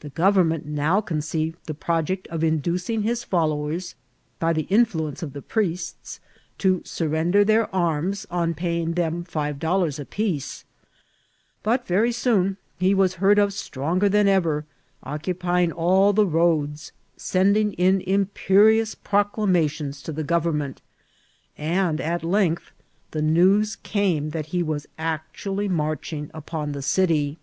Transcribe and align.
The 0.00 0.10
government 0.10 0.66
now 0.66 1.00
conceived 1.00 1.56
the 1.64 1.72
project 1.72 2.28
o£ 2.30 2.42
inducing 2.42 3.00
his 3.04 3.24
followers, 3.24 3.94
by 4.38 4.52
the 4.52 4.66
influence 4.68 5.22
of 5.22 5.32
the 5.32 5.40
priests, 5.40 6.20
to 6.58 6.80
surren 6.80 7.30
der 7.30 7.42
their 7.42 7.74
arms 7.74 8.26
on 8.30 8.52
paying 8.52 8.92
them 8.92 9.24
five 9.24 9.58
dollars 9.58 9.98
apiece; 9.98 10.66
but 11.62 11.86
very 11.86 12.12
soon 12.12 12.58
he 12.78 12.92
was 12.92 13.14
heard 13.14 13.38
of 13.38 13.54
stronger 13.54 14.10
than 14.10 14.28
ever, 14.28 14.66
occupy 15.02 15.62
ing 15.62 15.72
all 15.72 16.12
the 16.12 16.26
roads, 16.26 16.92
sending 17.16 17.72
in 17.78 18.02
imperious 18.02 18.94
proclamations 18.94 20.02
to 20.02 20.12
the 20.12 20.22
government, 20.22 20.82
and 21.56 21.98
at 21.98 22.22
length 22.22 22.72
the 23.12 23.22
news 23.22 23.76
came 23.76 24.32
that 24.32 24.52
ha 24.52 24.62
was 24.62 24.86
actually 24.98 25.66
marching 25.66 26.30
upon 26.34 26.72
the 26.72 26.82
city. 26.82 27.38